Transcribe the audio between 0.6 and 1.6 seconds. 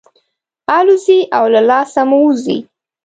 الوزي او